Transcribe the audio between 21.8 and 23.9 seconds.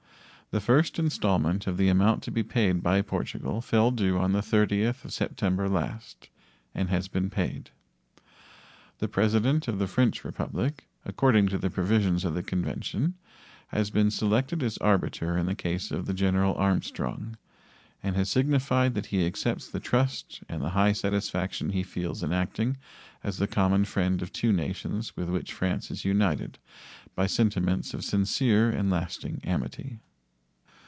feels in acting as the common